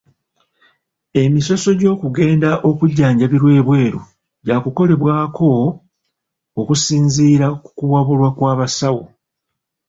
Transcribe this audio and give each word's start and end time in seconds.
Emisoso 1.23 1.69
gy'okugenda 1.79 2.49
okujjanjabirwa 2.69 3.49
ebweru 3.59 3.99
gy'akukolebwako 4.45 5.47
okusinziira 6.59 7.47
ku 7.63 7.69
kuwabula 7.77 8.27
kw'abasawo. 8.37 9.03